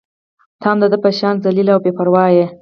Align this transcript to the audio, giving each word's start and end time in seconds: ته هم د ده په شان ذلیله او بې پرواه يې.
ته 0.61 0.65
هم 0.69 0.77
د 0.81 0.85
ده 0.91 0.97
په 1.03 1.09
شان 1.17 1.35
ذلیله 1.45 1.71
او 1.73 1.81
بې 1.83 1.91
پرواه 1.97 2.27
يې. 2.37 2.45